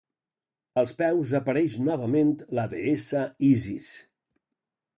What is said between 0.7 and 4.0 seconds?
Als peus apareix novament la deessa Isis.